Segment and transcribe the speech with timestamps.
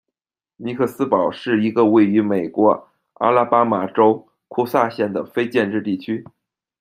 [0.57, 6.25] 尼克斯堡是一个位于美国阿拉巴马州库萨县的非建制地区。